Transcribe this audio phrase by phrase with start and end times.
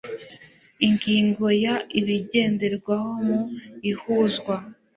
[0.87, 3.39] ingingo ya ibigenderwaho mu
[3.91, 4.55] ihuzwa